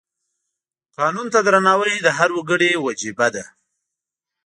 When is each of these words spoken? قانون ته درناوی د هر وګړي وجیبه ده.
قانون 0.97 1.27
ته 1.33 1.39
درناوی 1.47 1.95
د 2.01 2.07
هر 2.17 2.29
وګړي 2.37 2.71
وجیبه 2.85 3.27
ده. 3.35 3.43